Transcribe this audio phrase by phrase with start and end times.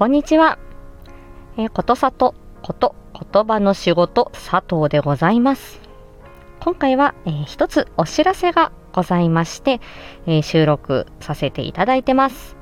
[0.00, 0.58] こんにちは。
[1.58, 5.78] えー、ことさとこと言葉の仕事佐藤でございます。
[6.58, 9.78] 今回は、えー、一つお知らせがございまして、
[10.26, 12.56] えー、収録させていただいてます。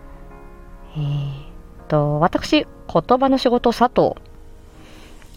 [0.97, 4.21] えー、と、私、言葉の仕事佐藤。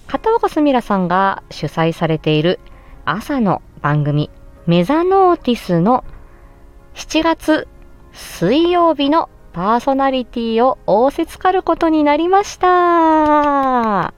[0.08, 2.60] 片岡すみらさんが主催されている
[3.06, 4.32] 朝の番組
[4.66, 6.04] メザノーティスの
[6.96, 7.68] 7月
[8.12, 12.68] 水曜日のパーソナリティを仰せつかることになりました。
[12.68, 14.14] は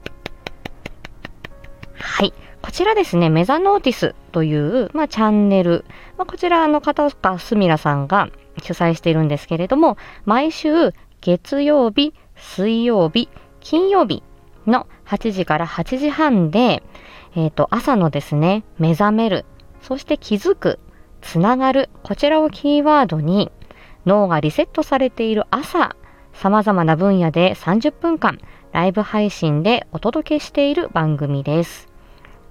[2.22, 2.32] い。
[2.62, 5.84] こちらですね、メザノーティスという、まあ、チャンネル。
[6.16, 8.30] まあ、こちらの片岡すみらさんが
[8.62, 13.28] 主催しているんですけれども、毎週月曜日、水曜日、
[13.60, 14.22] 金曜日
[14.66, 16.82] の8時から8時半で、
[17.34, 19.44] えっ、ー、と、朝のですね、目覚める、
[19.82, 20.78] そして気づく、
[21.20, 23.50] つながる、こちらをキーワードに、
[24.06, 25.96] 脳がリセットされている朝、
[26.32, 28.38] 様々な分野で30分間、
[28.72, 31.88] ライブ配信でお届けしている番組です。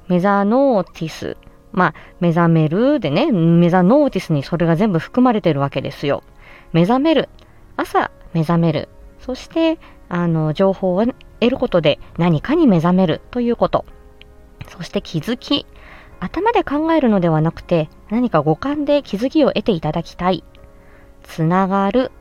[0.08, 1.38] メザノーティス。
[1.72, 6.24] まあ、目覚めるでね、メザノーティスにそれが全部含まれてるわけですよ。
[6.72, 7.30] 目覚める。
[7.78, 8.90] 朝、目覚める。
[9.20, 11.16] そして、あの、情報を得
[11.50, 13.86] ることで何かに目覚めるということ。
[14.70, 15.66] そして気づき。
[16.20, 20.44] 頭で考えるのではなくて、何か五感で気づきを得ていただきたい。
[21.24, 22.12] つながる。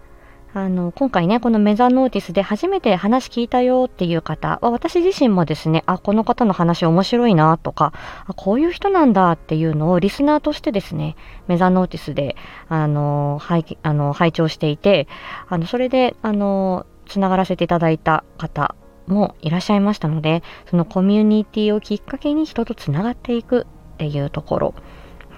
[0.55, 7.95] あの、今回ね、このメザノーティスで初めて話聞いたよっていう方は、私自身もですね、あ、この方の話面白いなとか、
[8.27, 11.17] あ、こういう人なんだっていうのをリスナーとしてですね、
[11.49, 12.37] メザノーティスで、
[12.69, 15.09] あの、拝、あの、拝聴していて、
[15.49, 18.75] あの、それで、あの、つながらせていただいた方
[19.07, 24.75] もいらっしゃいましたので、そのコミュニティをきっかけに人とつながっていくっていうところ。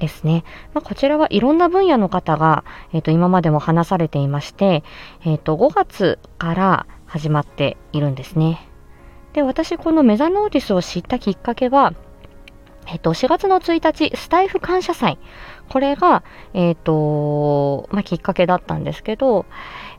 [0.00, 0.44] ですね。
[0.72, 4.82] まあ、こちらはいろんな分野の方が、え、ー、と、今までも話されていまして、
[5.24, 8.68] え、ー、と、5月から始まっているんですね。
[9.32, 11.92] で、私、このメザノーティスを知ったきっかけは、
[12.86, 15.18] えっ、と、4月の1日、スタイフ感謝祭。
[15.70, 19.46] これが、えっ、と、まあ、きっかけだったんですけど、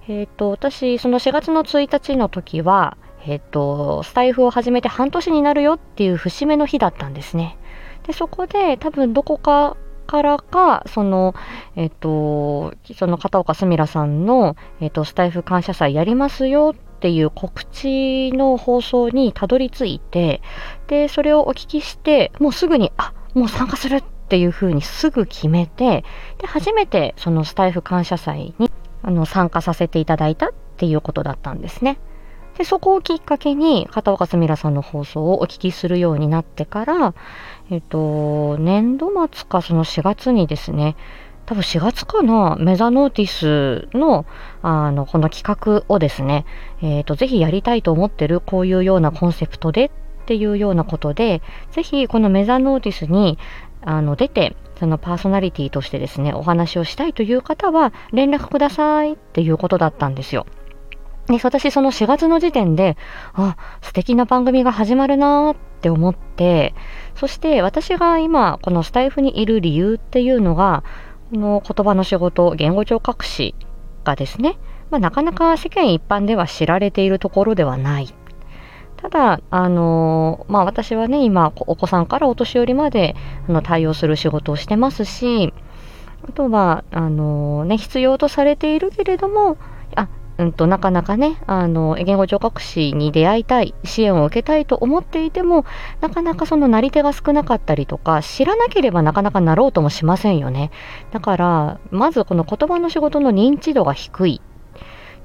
[0.08, 7.58] えっ、と、私、その4月の1日の時は、えっ、と、スタイフを始めて半年になるよっていう節目の日だったんですね。
[8.06, 9.76] で、そこで多分どこか
[10.06, 11.36] からか、その、
[11.76, 20.42] えっ、と、その片岡すみらさんの、えっ、と、スタイフ感謝祭やりますよっていう告知の放送にたどり着いて、
[20.88, 26.04] で、それをお聞きして、もうすぐに、あ、もう参加するっていうふうにすぐ決めて、
[26.40, 28.72] で、初めてそのスタイフ感謝祭に
[29.04, 32.00] あの参加させていただいたっていうことだったんですね。
[32.58, 37.14] で、そこをきっかけに、片岡すみらさんの放送をお聞きするようになってから、
[37.70, 40.96] えっと、年度末かその4月にですね、
[41.46, 44.26] 多分4月かな、メザノーティスの、
[44.62, 46.46] あの、この企画をですね、
[46.82, 49.92] えっ、と、ぜひやりたいと思ってる、こういうようなコンセプトでっ
[50.26, 51.42] ていうようなことで、
[51.72, 53.38] ぜひこのメザノーティスに、
[53.82, 60.48] あの、出て、そのパーソナリティとしてですね、お話をしたいという方は、連絡くださいっていうことだったんですよ。
[61.28, 62.98] で、私その4月の時点で、
[63.34, 66.76] あ、素敵な番組が始まるなって思って、
[67.16, 70.84] そして私が今このスタイフにいる理由っていうのが、
[71.32, 73.56] この言葉の仕事、言語聴覚士
[74.04, 74.58] がですね、
[74.92, 78.14] まあ、なかなか世間一般では知られているところではない。
[78.98, 83.16] ただ、あのまあ私はね、今、お子さんからお年寄りまで
[83.48, 85.54] あの対応する仕事をしてますし、
[86.28, 89.58] あとは、あのね、必要とされているけれども、
[90.38, 95.66] うんと、なかなかね、あの、言語聴覚士に出会いたい、支援を受けたいと思っていても、
[96.02, 100.72] なかなかそのなり手が少なかったりとか、知らなければなかなかなろうともしませんよね。
[101.12, 104.42] だから、まずこの言葉の仕事の認知度が低い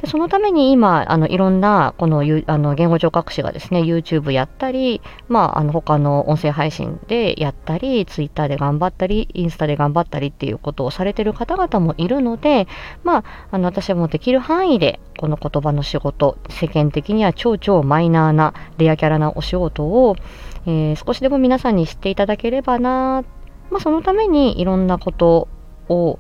[0.01, 12.67] で、そのために今、あの、いろんな、この、あの、言語聴覚士がですね、YouTube やったり、まあ、あの、他の音声配信でやったり、Twitter で頑張ったり、インスタで頑張ったりっていうことをされてる方々もいるので、
[13.05, 20.17] まあ、あの、私はもうできる範囲で、この言葉の仕事、世間的には超超マイナーな、レアキャラなお仕事を、
[20.65, 23.23] えー、少しでも皆さんに知っていただければな、
[23.71, 25.49] まあ、そのためにいろんなこと
[25.91, 26.19] を、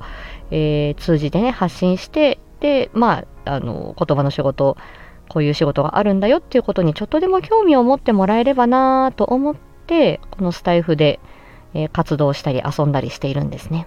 [0.50, 3.25] えー、通じてね、発信して、で、まあ、
[3.55, 4.76] あの、言葉の仕事、
[5.29, 9.56] こういう仕事があるんだよっていうことにちょっとでも興味を持ってもらえればなと思っ
[9.87, 11.20] て、このスタイフで、
[11.75, 13.87] え、活動したり遊んだりしているんですね。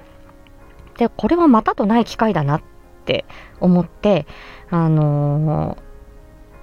[0.97, 2.61] で、これはまたとない機会だなっ
[3.05, 3.25] て
[3.59, 4.25] 思って、
[4.69, 5.77] あの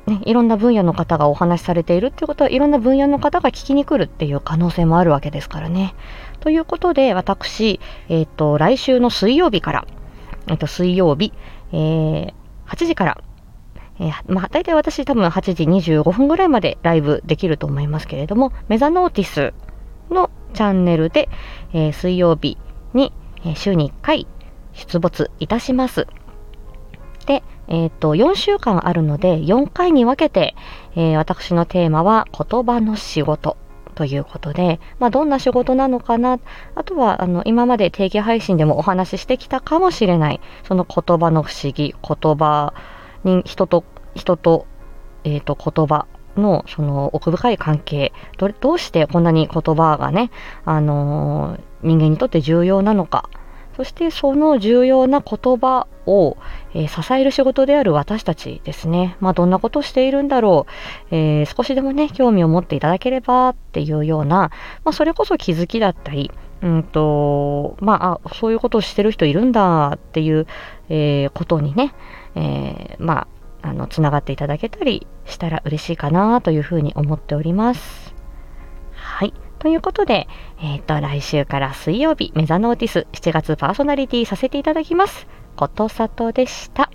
[0.07, 5.95] ー、ね、いろんな分野の方がお話しされているっていうことはいろんな分野の方が聞きに来るっていう可能性もあるわけですからね。
[6.41, 9.87] ということで、私、えっ、ー、と、来週の水曜日から、
[10.49, 11.33] えっ、と、水曜日、
[11.73, 12.35] えー、
[12.71, 13.23] 8時から、
[13.99, 19.53] えー、まあ、大体私多分8時25分ぐらいまでライブできると思いますけれども、メザノーティス
[20.11, 21.29] のチャンネルで、
[21.73, 22.57] えー、水曜日
[22.95, 23.13] に、
[23.45, 24.27] え、週に1回
[24.73, 26.07] 出没いたします。
[27.27, 30.55] で、えっ、と、4週間あるので、4回に分けて、
[30.97, 33.57] え私のテーマは言葉の仕事
[34.01, 36.39] ということで、まあ、どんな仕事なのかな、
[36.75, 42.73] あとは、あの、今まで定期配信でもお話ししてきたかもしれない、その言葉の不思議、言葉
[43.25, 44.65] に、人と、人と、
[45.25, 50.31] えっ、ー、と、言葉の、その、奥深い関係ど、どうしてこんなに言葉がね、
[50.65, 53.29] あのー、人間にとって重要なのか、
[53.81, 56.37] そしてその重要な言葉を、
[56.75, 59.17] えー、支える仕事である私たちですね。
[59.21, 60.67] まあ、どんなことをしているんだろ
[61.11, 64.51] う、えー、少しでもね、興味を持っていただければっていうような、
[64.85, 66.31] まあ、それこそ気づきだったり、
[66.61, 70.47] うんと、まあ、そういうことをしてる人いるんだっていう、
[70.91, 71.95] えー、ことにね、
[72.35, 73.29] えま
[73.63, 78.15] あ、あの、つながっていただけたりしたら嬉しいかなというふうに思っております。
[78.93, 79.33] はい。
[79.61, 80.27] ということで、
[80.61, 85.27] えっ、ー、と、来週から水曜日、メザノーティス7月パーソナリティさせていただきます。
[85.55, 86.91] ことさとでした。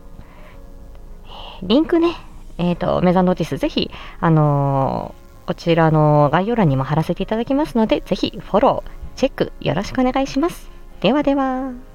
[1.62, 2.16] リンクね、
[2.58, 10.72] えっ、ー、と、メザノーティスぜひ、あのー、こちらの概要欄にも貼らせていただきますので、ぜひフォロー、チェックよろしくお願いします。
[11.02, 11.95] ではでは。